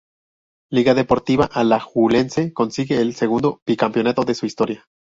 [0.71, 4.83] Liga Deportiva Alajuelense consigue el segundo bicampeonato de su historia.